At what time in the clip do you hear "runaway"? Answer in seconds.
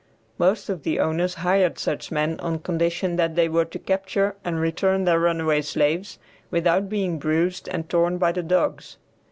5.19-5.61